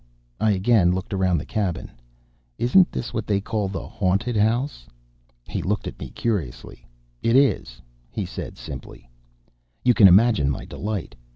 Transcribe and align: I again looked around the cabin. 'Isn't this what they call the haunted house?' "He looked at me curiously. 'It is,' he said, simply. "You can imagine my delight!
I 0.39 0.49
again 0.53 0.91
looked 0.93 1.13
around 1.13 1.37
the 1.37 1.45
cabin. 1.45 1.91
'Isn't 2.57 2.91
this 2.91 3.13
what 3.13 3.27
they 3.27 3.39
call 3.39 3.67
the 3.67 3.87
haunted 3.87 4.35
house?' 4.35 4.87
"He 5.47 5.61
looked 5.61 5.85
at 5.85 5.99
me 5.99 6.09
curiously. 6.09 6.87
'It 7.21 7.35
is,' 7.35 7.79
he 8.09 8.25
said, 8.25 8.57
simply. 8.57 9.07
"You 9.85 9.93
can 9.93 10.07
imagine 10.07 10.49
my 10.49 10.65
delight! 10.65 11.13